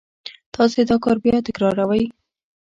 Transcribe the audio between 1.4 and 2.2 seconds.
تکراروئ